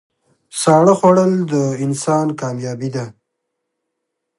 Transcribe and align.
ساړه 0.61 0.93
خوړل 0.99 1.33
د 1.51 1.53
انسان 1.83 2.27
کامیابي 2.41 2.89
ده. 2.95 3.05